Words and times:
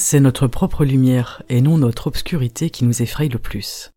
C'est 0.00 0.20
notre 0.20 0.46
propre 0.46 0.84
lumière 0.84 1.42
et 1.48 1.60
non 1.60 1.76
notre 1.76 2.06
obscurité 2.06 2.70
qui 2.70 2.84
nous 2.84 3.02
effraie 3.02 3.26
le 3.26 3.40
plus. 3.40 3.90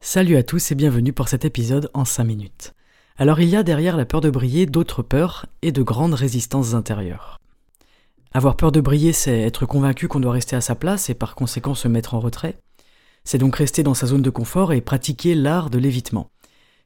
Salut 0.00 0.36
à 0.36 0.42
tous 0.42 0.72
et 0.72 0.74
bienvenue 0.74 1.12
pour 1.12 1.28
cet 1.28 1.44
épisode 1.44 1.90
en 1.94 2.04
5 2.04 2.24
minutes. 2.24 2.74
Alors 3.16 3.38
il 3.38 3.48
y 3.48 3.54
a 3.54 3.62
derrière 3.62 3.96
la 3.96 4.04
peur 4.04 4.20
de 4.20 4.30
briller 4.30 4.66
d'autres 4.66 5.04
peurs 5.04 5.46
et 5.62 5.70
de 5.70 5.80
grandes 5.84 6.14
résistances 6.14 6.74
intérieures. 6.74 7.38
Avoir 8.32 8.56
peur 8.56 8.72
de 8.72 8.80
briller, 8.80 9.12
c'est 9.12 9.42
être 9.42 9.64
convaincu 9.64 10.08
qu'on 10.08 10.18
doit 10.18 10.32
rester 10.32 10.56
à 10.56 10.60
sa 10.60 10.74
place 10.74 11.08
et 11.08 11.14
par 11.14 11.36
conséquent 11.36 11.76
se 11.76 11.86
mettre 11.86 12.14
en 12.14 12.20
retrait. 12.20 12.58
C'est 13.22 13.38
donc 13.38 13.54
rester 13.54 13.84
dans 13.84 13.94
sa 13.94 14.08
zone 14.08 14.22
de 14.22 14.30
confort 14.30 14.72
et 14.72 14.80
pratiquer 14.80 15.36
l'art 15.36 15.70
de 15.70 15.78
l'évitement. 15.78 16.30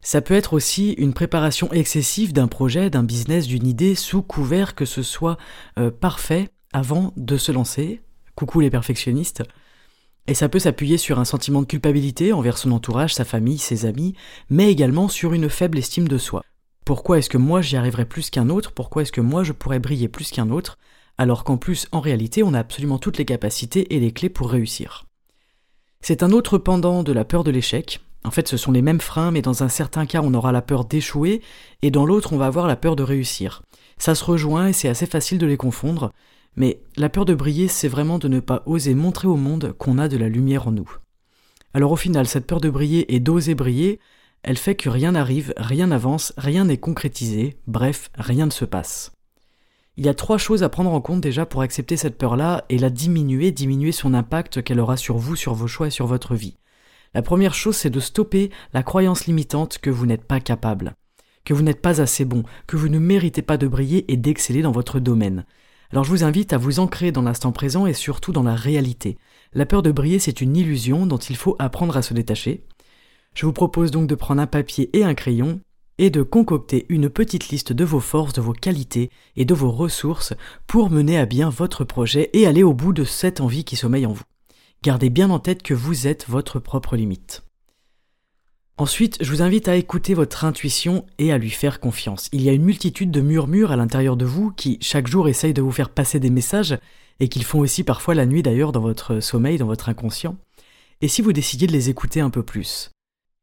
Ça 0.03 0.21
peut 0.21 0.34
être 0.34 0.53
aussi 0.53 0.93
une 0.98 1.15
préparation 1.15 1.73
excessive 1.73 2.34
d'un 2.34 2.48
projet, 2.48 2.91
d'un 2.91 3.03
business, 3.03 3.47
d'une 3.47 3.67
idée, 3.67 3.95
sous 3.95 4.21
couvert 4.21 4.75
que 4.75 4.84
ce 4.84 5.03
soit 5.03 5.39
euh, 5.78 5.91
parfait 5.91 6.50
avant 6.75 7.15
de 7.17 7.39
se 7.39 7.50
lancer. 7.50 8.03
Coucou 8.37 8.61
les 8.61 8.70
perfectionnistes. 8.70 9.42
Et 10.27 10.34
ça 10.34 10.48
peut 10.48 10.59
s'appuyer 10.59 10.98
sur 10.98 11.19
un 11.19 11.25
sentiment 11.25 11.62
de 11.62 11.67
culpabilité 11.67 12.33
envers 12.33 12.59
son 12.59 12.70
entourage, 12.73 13.15
sa 13.15 13.25
famille, 13.25 13.59
ses 13.59 13.87
amis, 13.87 14.15
mais 14.51 14.70
également 14.70 15.09
sur 15.09 15.33
une 15.33 15.48
faible 15.48 15.78
estime 15.78 16.06
de 16.06 16.19
soi. 16.19 16.43
Pourquoi 16.84 17.19
est-ce 17.19 17.31
que 17.31 17.39
moi 17.39 17.62
j'y 17.62 17.77
arriverai 17.77 18.05
plus 18.05 18.28
qu'un 18.28 18.51
autre? 18.51 18.73
Pourquoi 18.73 19.03
est-ce 19.03 19.12
que 19.12 19.20
moi 19.20 19.43
je 19.43 19.53
pourrais 19.53 19.78
briller 19.78 20.09
plus 20.09 20.31
qu'un 20.31 20.51
autre? 20.51 20.78
Alors 21.17 21.45
qu'en 21.45 21.56
plus, 21.56 21.89
en 21.93 22.01
réalité, 22.01 22.43
on 22.43 22.53
a 22.53 22.59
absolument 22.59 22.98
toutes 22.98 23.17
les 23.17 23.25
capacités 23.25 23.95
et 23.97 24.01
les 24.01 24.12
clés 24.12 24.28
pour 24.28 24.50
réussir. 24.50 25.06
C'est 26.00 26.23
un 26.23 26.31
autre 26.31 26.59
pendant 26.59 27.03
de 27.03 27.12
la 27.12 27.25
peur 27.25 27.43
de 27.43 27.50
l'échec. 27.50 28.00
En 28.23 28.31
fait, 28.31 28.48
ce 28.48 28.59
sont 28.59 28.73
les 28.73 28.83
mêmes 28.83 29.00
freins, 29.00 29.31
mais 29.31 29.41
dans 29.41 29.62
un 29.62 29.69
certain 29.69 30.05
cas, 30.05 30.21
on 30.23 30.34
aura 30.34 30.53
la 30.53 30.61
peur 30.61 30.84
d'échouer, 30.84 31.41
et 31.81 31.91
dans 31.91 32.05
l'autre, 32.05 32.33
on 32.34 32.39
va 32.39 32.47
avoir 32.47 32.67
la 32.67 32.77
peur 32.77 32.97
de 32.97 33.03
réussir. 33.03 33.62
Ça 33.98 34.15
se 34.15 34.25
rejoint 34.25 34.69
et 34.69 34.73
c'est 34.73 34.89
assez 34.89 35.06
facile 35.06 35.39
de 35.39 35.47
les 35.47 35.56
confondre, 35.56 36.12
mais 36.57 36.81
la 36.97 37.09
peur 37.09 37.25
de 37.25 37.35
briller, 37.35 37.69
c'est 37.69 37.89
vraiment 37.89 38.19
de 38.19 38.29
ne 38.29 38.41
pas 38.41 38.62
oser 38.67 38.95
montrer 38.95 39.29
au 39.29 39.37
monde 39.37 39.75
qu'on 39.79 39.99
a 39.99 40.09
de 40.09 40.17
la 40.17 40.29
lumière 40.29 40.69
en 40.69 40.73
nous. 40.73 40.91
Alors 41.75 41.93
au 41.93 41.97
final, 41.97 42.27
cette 42.27 42.47
peur 42.47 42.61
de 42.61 42.71
briller 42.71 43.15
et 43.15 43.21
d'oser 43.21 43.55
briller, 43.55 44.01
elle 44.43 44.57
fait 44.57 44.75
que 44.75 44.89
rien 44.89 45.12
n'arrive, 45.12 45.53
rien 45.57 45.89
n'avance, 45.89 46.33
rien 46.37 46.65
n'est 46.65 46.79
concrétisé, 46.79 47.57
bref, 47.67 48.11
rien 48.15 48.47
ne 48.47 48.51
se 48.51 48.65
passe. 48.65 49.12
Il 49.99 50.05
y 50.05 50.09
a 50.09 50.15
trois 50.15 50.39
choses 50.39 50.62
à 50.62 50.69
prendre 50.69 50.93
en 50.93 51.01
compte 51.01 51.21
déjà 51.21 51.47
pour 51.47 51.62
accepter 51.62 51.97
cette 51.97 52.19
peur-là 52.19 52.65
et 52.69 52.79
la 52.79 52.91
diminuer, 52.91 53.51
diminuer 53.51 53.93
son 53.93 54.15
impact 54.15 54.62
qu'elle 54.62 54.81
aura 54.81 54.97
sur 54.97 55.17
vous, 55.17 55.37
sur 55.37 55.55
vos 55.55 55.67
choix 55.67 55.87
et 55.87 55.91
sur 55.91 56.07
votre 56.07 56.34
vie. 56.34 56.59
La 57.15 57.23
première 57.23 57.55
chose, 57.55 57.77
c'est 57.77 57.91
de 57.91 58.01
stopper 58.01 58.51
la 58.75 58.83
croyance 58.83 59.27
limitante 59.27 59.79
que 59.79 59.89
vous 59.89 60.05
n'êtes 60.05 60.25
pas 60.25 60.39
capable, 60.39 60.95
que 61.45 61.55
vous 61.55 61.62
n'êtes 61.62 61.81
pas 61.81 62.03
assez 62.03 62.27
bon, 62.27 62.43
que 62.67 62.77
vous 62.77 62.88
ne 62.88 62.99
méritez 62.99 63.43
pas 63.43 63.56
de 63.56 63.67
briller 63.67 64.11
et 64.12 64.19
d'exceller 64.19 64.61
dans 64.61 64.73
votre 64.73 65.00
domaine. 65.00 65.47
Alors 65.93 66.05
je 66.05 66.11
vous 66.11 66.25
invite 66.25 66.53
à 66.53 66.59
vous 66.59 66.81
ancrer 66.81 67.13
dans 67.13 67.23
l'instant 67.23 67.53
présent 67.53 67.87
et 67.87 67.95
surtout 67.95 68.33
dans 68.33 68.43
la 68.43 68.55
réalité. 68.55 69.19
La 69.53 69.67
peur 69.67 69.83
de 69.83 69.93
briller, 69.93 70.19
c'est 70.19 70.41
une 70.41 70.57
illusion 70.57 71.07
dont 71.07 71.19
il 71.19 71.37
faut 71.37 71.57
apprendre 71.59 71.97
à 71.97 72.03
se 72.03 72.15
détacher. 72.15 72.65
Je 73.35 73.47
vous 73.47 73.53
propose 73.53 73.91
donc 73.91 74.07
de 74.07 74.15
prendre 74.15 74.41
un 74.41 74.47
papier 74.47 74.91
et 74.97 75.05
un 75.05 75.15
crayon 75.15 75.61
et 75.99 76.11
de 76.11 76.23
concocter 76.23 76.87
une 76.89 77.09
petite 77.09 77.49
liste 77.49 77.73
de 77.73 77.85
vos 77.85 78.01
forces, 78.01 78.35
de 78.35 78.41
vos 78.41 78.53
qualités 78.53 79.11
et 79.37 79.45
de 79.45 79.55
vos 79.55 79.71
ressources 79.71 80.35
pour 80.67 80.91
mener 80.91 81.19
à 81.19 81.27
bien 81.27 81.49
votre 81.49 81.85
projet 81.85 82.31
et 82.33 82.47
aller 82.47 82.63
au 82.63 82.75
bout 82.75 82.93
de 82.93 83.05
cette 83.05 83.41
envie 83.41 83.65
qui 83.65 83.77
sommeille 83.77 84.07
en 84.07 84.13
vous. 84.13 84.25
Gardez 84.83 85.11
bien 85.11 85.31
en 85.31 85.39
tête 85.39 85.63
que 85.63 85.75
vous 85.75 86.07
êtes 86.07 86.29
votre 86.29 86.61
propre 86.61 86.97
limite. 86.97 87.46
Ensuite, 88.78 89.16
je 89.22 89.31
vous 89.31 89.41
invite 89.41 89.69
à 89.69 89.76
écouter 89.76 90.12
votre 90.12 90.44
intuition 90.44 91.06
et 91.16 91.32
à 91.32 91.38
lui 91.38 91.48
faire 91.48 91.81
confiance. 91.81 92.28
Il 92.32 92.42
y 92.42 92.50
a 92.50 92.53
une 92.53 92.64
multitude 92.64 93.10
de 93.10 93.22
murmures 93.22 93.72
à 93.72 93.76
l'intérieur 93.76 94.19
de 94.19 94.26
vous 94.26 94.50
qui 94.50 94.76
chaque 94.82 95.06
jour 95.06 95.28
essayent 95.28 95.54
de 95.54 95.62
vous 95.62 95.72
faire 95.72 95.88
passer 95.88 96.20
des 96.20 96.28
messages 96.28 96.78
et 97.19 97.28
qu'ils 97.28 97.44
font 97.44 97.60
aussi 97.60 97.84
parfois 97.84 98.14
la 98.14 98.26
nuit 98.26 98.42
d'ailleurs 98.42 98.72
dans 98.72 98.82
votre 98.82 99.20
sommeil, 99.20 99.56
dans 99.56 99.66
votre 99.66 99.88
inconscient. 99.88 100.37
Et 101.00 101.09
si 101.09 101.22
vous 101.22 101.32
décidiez 101.32 101.66
de 101.66 101.72
les 101.72 101.88
écouter 101.88 102.20
un 102.20 102.28
peu 102.28 102.42
plus 102.42 102.91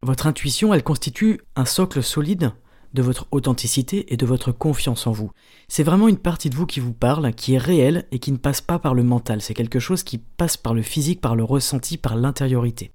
votre 0.04 0.28
intuition, 0.28 0.72
elle 0.72 0.84
constitue 0.84 1.40
un 1.56 1.66
socle 1.66 2.04
solide 2.04 2.52
de 2.94 3.02
votre 3.02 3.26
authenticité 3.32 4.14
et 4.14 4.18
de 4.18 4.26
votre 4.28 4.52
confiance 4.52 5.08
en 5.08 5.14
vous. 5.14 5.32
C'est 5.68 5.82
vraiment 5.82 6.10
une 6.10 6.18
partie 6.18 6.52
de 6.52 6.56
vous 6.56 6.68
qui 6.68 6.80
vous 6.80 6.94
parle, 6.94 7.34
qui 7.34 7.56
est 7.56 7.58
réelle 7.58 8.06
et 8.12 8.20
qui 8.20 8.32
ne 8.32 8.38
passe 8.38 8.62
pas 8.62 8.78
par 8.78 8.94
le 8.94 9.02
mental. 9.02 9.42
C'est 9.42 9.56
quelque 9.56 9.80
chose 9.80 10.04
qui 10.04 10.20
passe 10.20 10.58
par 10.58 10.76
le 10.76 10.84
physique, 10.84 11.22
par 11.22 11.36
le 11.36 11.44
ressenti, 11.44 11.98
par 11.98 12.16
l'intériorité. 12.16 12.92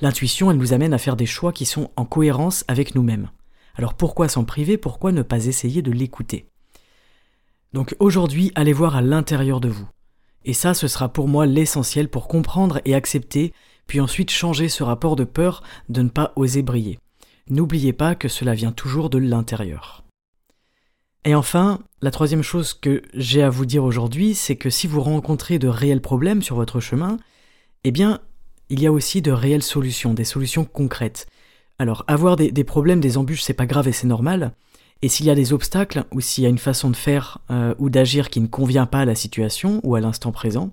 L'intuition, 0.00 0.50
elle 0.50 0.58
nous 0.58 0.72
amène 0.72 0.92
à 0.92 0.98
faire 0.98 1.16
des 1.16 1.26
choix 1.26 1.52
qui 1.52 1.64
sont 1.64 1.90
en 1.96 2.04
cohérence 2.04 2.64
avec 2.68 2.94
nous-mêmes. 2.94 3.30
Alors 3.76 3.94
pourquoi 3.94 4.28
s'en 4.28 4.44
priver? 4.44 4.76
Pourquoi 4.76 5.12
ne 5.12 5.22
pas 5.22 5.46
essayer 5.46 5.82
de 5.82 5.90
l'écouter? 5.90 6.46
Donc 7.72 7.96
aujourd'hui, 7.98 8.52
allez 8.54 8.72
voir 8.72 8.96
à 8.96 9.02
l'intérieur 9.02 9.60
de 9.60 9.68
vous. 9.68 9.88
Et 10.44 10.52
ça, 10.52 10.74
ce 10.74 10.86
sera 10.86 11.08
pour 11.08 11.28
moi 11.28 11.46
l'essentiel 11.46 12.08
pour 12.08 12.28
comprendre 12.28 12.80
et 12.84 12.94
accepter 12.94 13.52
puis 13.86 14.00
ensuite 14.00 14.30
changer 14.30 14.68
ce 14.68 14.82
rapport 14.82 15.16
de 15.16 15.24
peur 15.24 15.62
de 15.88 16.02
ne 16.02 16.08
pas 16.08 16.32
oser 16.36 16.62
briller. 16.62 16.98
N'oubliez 17.48 17.92
pas 17.92 18.14
que 18.14 18.28
cela 18.28 18.54
vient 18.54 18.72
toujours 18.72 19.10
de 19.10 19.18
l'intérieur. 19.18 20.04
Et 21.24 21.34
enfin, 21.34 21.80
la 22.02 22.10
troisième 22.10 22.42
chose 22.42 22.74
que 22.74 23.02
j'ai 23.14 23.42
à 23.42 23.50
vous 23.50 23.66
dire 23.66 23.84
aujourd'hui, 23.84 24.34
c'est 24.34 24.56
que 24.56 24.70
si 24.70 24.86
vous 24.86 25.00
rencontrez 25.00 25.58
de 25.58 25.68
réels 25.68 26.00
problèmes 26.00 26.42
sur 26.42 26.56
votre 26.56 26.80
chemin, 26.80 27.16
eh 27.84 27.90
bien, 27.90 28.20
il 28.68 28.80
y 28.80 28.86
a 28.86 28.92
aussi 28.92 29.22
de 29.22 29.32
réelles 29.32 29.62
solutions, 29.62 30.14
des 30.14 30.24
solutions 30.24 30.64
concrètes. 30.64 31.26
Alors, 31.78 32.04
avoir 32.06 32.36
des, 32.36 32.64
problèmes, 32.64 33.00
des 33.00 33.18
embûches, 33.18 33.42
c'est 33.42 33.54
pas 33.54 33.66
grave 33.66 33.88
et 33.88 33.92
c'est 33.92 34.06
normal. 34.06 34.52
Et 35.02 35.08
s'il 35.08 35.26
y 35.26 35.30
a 35.30 35.34
des 35.34 35.52
obstacles, 35.52 36.04
ou 36.12 36.20
s'il 36.20 36.44
y 36.44 36.46
a 36.46 36.50
une 36.50 36.58
façon 36.58 36.90
de 36.90 36.96
faire 36.96 37.38
euh, 37.50 37.74
ou 37.78 37.90
d'agir 37.90 38.30
qui 38.30 38.40
ne 38.40 38.46
convient 38.46 38.86
pas 38.86 39.00
à 39.00 39.04
la 39.04 39.14
situation 39.14 39.80
ou 39.84 39.94
à 39.94 40.00
l'instant 40.00 40.32
présent, 40.32 40.70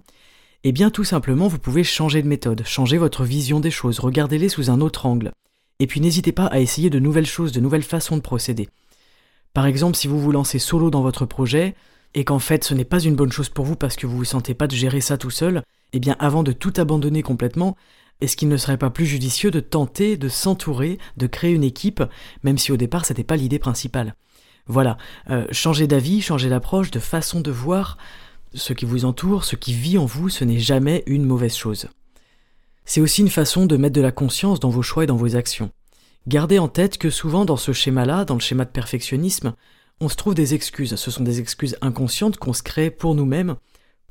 eh 0.63 0.71
bien 0.71 0.89
tout 0.89 1.03
simplement 1.03 1.49
vous 1.49 1.59
pouvez 1.59 1.83
changer 1.83 2.21
de 2.21 2.27
méthode, 2.27 2.63
changer 2.65 2.97
votre 2.97 3.25
vision 3.25 3.59
des 3.59 3.71
choses, 3.71 3.99
regardez-les 3.99 4.47
sous 4.47 4.69
un 4.69 4.79
autre 4.79 5.05
angle. 5.05 5.33
Et 5.79 5.87
puis 5.87 5.99
n'hésitez 5.99 6.31
pas 6.31 6.45
à 6.45 6.61
essayer 6.61 6.89
de 6.89 6.99
nouvelles 6.99 7.25
choses, 7.25 7.51
de 7.51 7.59
nouvelles 7.59 7.83
façons 7.83 8.15
de 8.15 8.21
procéder. 8.21 8.69
Par 9.53 9.65
exemple, 9.65 9.97
si 9.97 10.07
vous 10.07 10.19
vous 10.19 10.31
lancez 10.31 10.59
solo 10.59 10.89
dans 10.89 11.01
votre 11.01 11.25
projet, 11.25 11.75
et 12.13 12.23
qu'en 12.23 12.39
fait 12.39 12.63
ce 12.63 12.73
n'est 12.73 12.85
pas 12.85 13.01
une 13.01 13.15
bonne 13.15 13.31
chose 13.31 13.49
pour 13.49 13.65
vous 13.65 13.75
parce 13.75 13.97
que 13.97 14.07
vous 14.07 14.13
ne 14.13 14.19
vous 14.19 14.25
sentez 14.25 14.53
pas 14.53 14.67
de 14.67 14.75
gérer 14.75 15.01
ça 15.01 15.17
tout 15.17 15.31
seul, 15.31 15.63
eh 15.93 15.99
bien 15.99 16.15
avant 16.19 16.43
de 16.43 16.51
tout 16.51 16.73
abandonner 16.77 17.21
complètement, 17.21 17.77
est-ce 18.21 18.37
qu'il 18.37 18.49
ne 18.49 18.57
serait 18.57 18.77
pas 18.77 18.89
plus 18.89 19.05
judicieux 19.05 19.51
de 19.51 19.59
tenter 19.59 20.17
de 20.17 20.29
s'entourer, 20.29 20.97
de 21.17 21.27
créer 21.27 21.51
une 21.51 21.63
équipe, 21.63 22.03
même 22.43 22.57
si 22.57 22.71
au 22.71 22.77
départ 22.77 23.05
c'était 23.05 23.23
pas 23.23 23.35
l'idée 23.35 23.59
principale? 23.59 24.15
Voilà, 24.65 24.97
euh, 25.29 25.45
changer 25.51 25.87
d'avis, 25.87 26.21
changer 26.21 26.49
d'approche, 26.49 26.91
de 26.91 26.99
façon 26.99 27.41
de 27.41 27.51
voir, 27.51 27.97
ce 28.53 28.73
qui 28.73 28.85
vous 28.85 29.05
entoure, 29.05 29.43
ce 29.43 29.55
qui 29.55 29.73
vit 29.73 29.97
en 29.97 30.05
vous, 30.05 30.29
ce 30.29 30.45
n'est 30.45 30.59
jamais 30.59 31.03
une 31.05 31.25
mauvaise 31.25 31.55
chose. 31.55 31.87
C'est 32.85 33.01
aussi 33.01 33.21
une 33.21 33.29
façon 33.29 33.65
de 33.65 33.77
mettre 33.77 33.95
de 33.95 34.01
la 34.01 34.11
conscience 34.11 34.59
dans 34.59 34.69
vos 34.69 34.81
choix 34.81 35.03
et 35.03 35.07
dans 35.07 35.15
vos 35.15 35.35
actions. 35.35 35.71
Gardez 36.27 36.59
en 36.59 36.69
tête 36.69 36.97
que 36.97 37.09
souvent 37.09 37.43
dans 37.43 37.57
ce 37.57 37.73
schéma-là, 37.73 38.23
dans 38.23 38.35
le 38.35 38.39
schéma 38.39 38.63
de 38.63 38.69
perfectionnisme, 38.69 39.53
on 39.99 40.07
se 40.07 40.15
trouve 40.15 40.35
des 40.35 40.53
excuses. 40.53 40.95
Ce 40.95 41.11
sont 41.11 41.23
des 41.23 41.39
excuses 41.39 41.77
inconscientes 41.81 42.37
qu'on 42.37 42.53
se 42.53 42.63
crée 42.63 42.89
pour 42.89 43.15
nous-mêmes, 43.15 43.55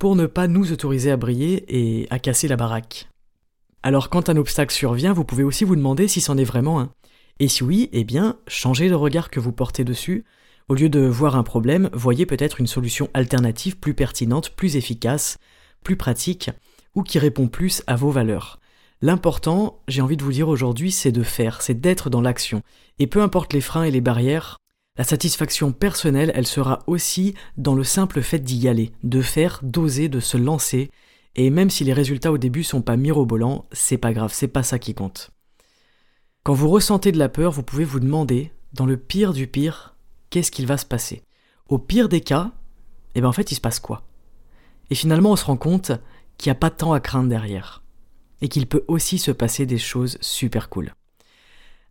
pour 0.03 0.17
ne 0.17 0.27
pas 0.27 0.49
nous 0.49 0.73
autoriser 0.73 1.13
à 1.13 1.17
briller 1.17 1.65
et 1.69 2.09
à 2.11 2.19
casser 2.19 2.49
la 2.49 2.57
baraque. 2.57 3.09
Alors 3.85 4.11
quand 4.11 4.29
un 4.29 4.37
obstacle 4.37 4.75
survient, 4.75 5.13
vous 5.13 5.23
pouvez 5.23 5.45
aussi 5.45 5.63
vous 5.63 5.77
demander 5.77 6.09
si 6.09 6.21
c'en 6.21 6.37
est 6.37 6.43
vraiment 6.43 6.81
un. 6.81 6.91
Et 7.39 7.47
si 7.47 7.63
oui, 7.63 7.89
eh 7.93 8.03
bien, 8.03 8.37
changez 8.49 8.89
le 8.89 8.97
regard 8.97 9.31
que 9.31 9.39
vous 9.39 9.53
portez 9.53 9.85
dessus, 9.85 10.25
au 10.69 10.75
lieu 10.75 10.89
de 10.89 11.07
voir 11.07 11.37
un 11.37 11.45
problème, 11.45 11.89
voyez 11.93 12.27
peut-être 12.27 12.59
une 12.59 12.67
solution 12.67 13.11
alternative 13.15 13.79
plus 13.79 13.95
pertinente, 13.95 14.51
plus 14.57 14.75
efficace, 14.75 15.39
plus 15.85 15.95
pratique, 15.95 16.51
ou 16.97 17.05
qui 17.05 17.21
répond 17.21 17.47
plus 17.47 17.85
à 17.87 17.95
vos 17.95 18.11
valeurs. 18.11 18.59
L'important, 19.03 19.85
j'ai 19.87 20.03
envie 20.03 20.17
de 20.17 20.25
vous 20.25 20.33
dire 20.33 20.49
aujourd'hui, 20.49 20.91
c'est 20.91 21.13
de 21.13 21.23
faire, 21.23 21.63
c'est 21.63 21.81
d'être 21.81 22.11
dans 22.11 22.21
l'action. 22.21 22.63
Et 22.99 23.07
peu 23.07 23.23
importe 23.23 23.53
les 23.53 23.61
freins 23.61 23.85
et 23.85 23.93
les 23.93 24.01
barrières, 24.01 24.59
la 24.97 25.05
satisfaction 25.05 25.73
personnelle, 25.73 26.33
elle 26.35 26.47
sera 26.47 26.83
aussi 26.87 27.35
dans 27.57 27.75
le 27.75 27.85
simple 27.85 28.21
fait 28.23 28.41
d'y 28.41 28.69
aller, 28.69 28.93
de 29.03 29.23
faire, 29.23 29.61
d'oser, 29.63 30.09
de 30.09 30.21
se 30.21 30.37
lancer. 30.37 30.91
Et 31.35 31.49
même 31.49 31.71
si 31.71 31.85
les 31.85 31.95
résultats 31.95 32.33
au 32.33 32.39
début 32.39 32.63
sont 32.63 32.83
pas 32.83 32.97
mirobolants, 32.97 33.65
c'est 33.73 33.97
pas 33.97 34.13
grave, 34.13 34.33
c'est 34.35 34.49
pas 34.49 34.63
ça 34.63 34.79
qui 34.79 34.95
compte. 34.95 35.31
Quand 36.45 36.53
vous 36.53 36.69
ressentez 36.69 37.11
de 37.11 37.19
la 37.19 37.31
peur, 37.31 37.53
vous 37.53 37.63
pouvez 37.63 37.85
vous 37.85 38.01
demander, 38.01 38.53
dans 38.75 38.85
le 38.85 38.99
pire 38.99 39.33
du 39.33 39.47
pire, 39.47 39.97
qu'est-ce 40.29 40.51
qu'il 40.51 40.67
va 40.67 40.77
se 40.77 40.85
passer? 40.85 41.23
Au 41.69 41.79
pire 41.79 42.09
des 42.09 42.21
cas, 42.21 42.53
et 43.15 43.21
bien 43.21 43.29
en 43.29 43.33
fait 43.33 43.51
il 43.51 43.55
se 43.55 43.61
passe 43.61 43.81
quoi? 43.81 44.03
Et 44.91 44.95
finalement 44.95 45.33
on 45.33 45.37
se 45.37 45.45
rend 45.45 45.57
compte 45.57 45.93
qu'il 46.37 46.51
n'y 46.51 46.57
a 46.57 46.61
pas 46.61 46.71
tant 46.71 46.93
à 46.93 47.01
craindre 47.01 47.29
derrière. 47.29 47.83
Et 48.43 48.49
qu'il 48.49 48.67
peut 48.67 48.85
aussi 48.89 49.19
se 49.19 49.31
passer 49.31 49.65
des 49.65 49.79
choses 49.79 50.19
super 50.21 50.69
cool. 50.69 50.93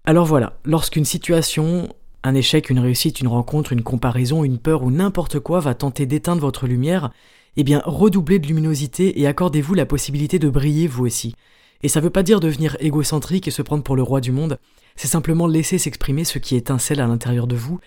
Alors 0.04 0.26
voilà, 0.26 0.60
lorsqu'une 0.66 1.06
situation, 1.06 1.88
un 2.24 2.36
échec, 2.36 2.70
une 2.70 2.80
réussite, 2.80 3.20
une 3.20 3.28
rencontre, 3.28 3.74
une 3.74 3.84
comparaison, 3.84 4.44
une 4.44 4.60
peur 4.60 4.84
ou 4.84 4.92
n'importe 4.92 5.40
quoi 5.40 5.60
va 5.60 5.74
tenter 5.74 6.06
d'éteindre 6.06 6.42
votre 6.42 6.68
lumière, 6.68 7.12
eh 7.58 7.64
bien 7.64 7.82
redoublez 7.86 8.40
de 8.40 8.48
luminosité 8.48 9.20
et 9.20 9.28
accordez-vous 9.28 9.74
la 9.74 9.86
possibilité 9.86 10.40
de 10.40 10.50
briller 10.50 10.88
vous 10.88 11.06
aussi. 11.06 11.36
Et 11.84 11.88
ça 11.88 12.00
veut 12.00 12.10
pas 12.10 12.24
dire 12.24 12.40
devenir 12.40 12.78
égocentrique 12.80 13.48
et 13.48 13.52
se 13.52 13.62
prendre 13.62 13.84
pour 13.84 13.96
le 13.96 14.04
roi 14.04 14.22
du 14.22 14.32
monde, 14.32 14.60
c'est 14.96 15.08
simplement 15.08 15.48
laisser 15.48 15.78
s'exprimer 15.78 16.24
ce 16.24 16.38
qui 16.38 16.56
étincelle 16.56 17.00
à 17.00 17.08
l'intérieur 17.08 17.48
de 17.48 17.56
vous 17.56 17.80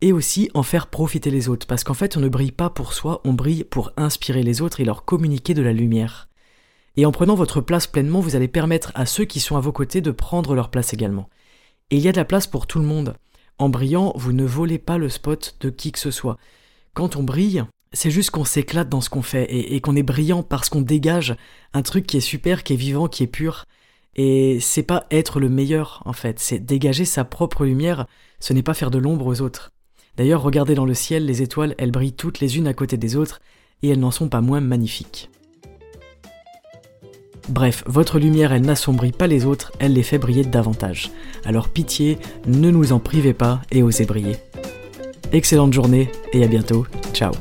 et 0.00 0.12
aussi 0.12 0.50
en 0.54 0.62
faire 0.62 0.88
profiter 0.88 1.30
les 1.30 1.48
autres, 1.48 1.66
parce 1.66 1.84
qu'en 1.84 1.94
fait 1.94 2.16
on 2.16 2.20
ne 2.20 2.28
brille 2.28 2.52
pas 2.52 2.70
pour 2.70 2.92
soi, 2.92 3.20
on 3.24 3.32
brille 3.32 3.64
pour 3.64 3.92
inspirer 3.96 4.42
les 4.42 4.62
autres 4.62 4.80
et 4.80 4.84
leur 4.84 5.04
communiquer 5.04 5.54
de 5.54 5.62
la 5.62 5.72
lumière. 5.72 6.28
Et 6.96 7.06
en 7.06 7.12
prenant 7.12 7.34
votre 7.34 7.60
place 7.60 7.86
pleinement, 7.86 8.20
vous 8.20 8.36
allez 8.36 8.48
permettre 8.48 8.92
à 8.94 9.04
ceux 9.06 9.24
qui 9.24 9.40
sont 9.40 9.56
à 9.56 9.60
vos 9.60 9.72
côtés 9.72 10.00
de 10.00 10.10
prendre 10.10 10.54
leur 10.54 10.70
place 10.70 10.92
également. 10.92 11.28
Et 11.90 11.96
il 11.96 12.02
y 12.02 12.08
a 12.08 12.12
de 12.12 12.16
la 12.16 12.24
place 12.24 12.46
pour 12.46 12.66
tout 12.66 12.78
le 12.78 12.84
monde. 12.84 13.16
En 13.58 13.68
brillant, 13.68 14.12
vous 14.16 14.32
ne 14.32 14.44
volez 14.44 14.78
pas 14.78 14.98
le 14.98 15.08
spot 15.08 15.56
de 15.60 15.70
qui 15.70 15.92
que 15.92 15.98
ce 15.98 16.10
soit. 16.10 16.38
Quand 16.92 17.16
on 17.16 17.22
brille, 17.22 17.64
c'est 17.92 18.10
juste 18.10 18.30
qu'on 18.30 18.44
s'éclate 18.44 18.88
dans 18.88 19.00
ce 19.00 19.10
qu'on 19.10 19.22
fait 19.22 19.46
et, 19.50 19.80
qu'on 19.80 19.96
est 19.96 20.02
brillant 20.02 20.42
parce 20.42 20.68
qu'on 20.68 20.80
dégage 20.80 21.36
un 21.72 21.82
truc 21.82 22.06
qui 22.06 22.16
est 22.16 22.20
super, 22.20 22.64
qui 22.64 22.72
est 22.72 22.76
vivant, 22.76 23.08
qui 23.08 23.22
est 23.22 23.28
pur. 23.28 23.66
Et 24.16 24.58
c'est 24.60 24.82
pas 24.82 25.06
être 25.10 25.40
le 25.40 25.48
meilleur 25.48 26.02
en 26.04 26.12
fait, 26.12 26.38
c'est 26.38 26.58
dégager 26.58 27.04
sa 27.04 27.24
propre 27.24 27.64
lumière, 27.64 28.06
ce 28.40 28.52
n'est 28.52 28.62
pas 28.62 28.74
faire 28.74 28.90
de 28.90 28.98
l'ombre 28.98 29.26
aux 29.26 29.40
autres. 29.40 29.70
D'ailleurs, 30.16 30.42
regardez 30.42 30.76
dans 30.76 30.84
le 30.84 30.94
ciel, 30.94 31.26
les 31.26 31.42
étoiles, 31.42 31.74
elles 31.78 31.90
brillent 31.90 32.12
toutes 32.12 32.38
les 32.38 32.56
unes 32.56 32.68
à 32.68 32.74
côté 32.74 32.96
des 32.96 33.16
autres, 33.16 33.40
et 33.82 33.88
elles 33.88 33.98
n'en 33.98 34.12
sont 34.12 34.28
pas 34.28 34.40
moins 34.40 34.60
magnifiques. 34.60 35.30
Bref, 37.48 37.84
votre 37.86 38.18
lumière, 38.18 38.52
elle 38.52 38.62
n'assombrit 38.62 39.12
pas 39.12 39.26
les 39.26 39.44
autres, 39.44 39.72
elle 39.78 39.92
les 39.92 40.02
fait 40.02 40.18
briller 40.18 40.44
davantage. 40.44 41.10
Alors 41.44 41.68
pitié, 41.68 42.18
ne 42.46 42.70
nous 42.70 42.92
en 42.92 42.98
privez 42.98 43.34
pas 43.34 43.60
et 43.70 43.82
osez 43.82 44.06
briller. 44.06 44.36
Excellente 45.32 45.72
journée 45.72 46.10
et 46.32 46.44
à 46.44 46.46
bientôt. 46.46 46.86
Ciao 47.12 47.32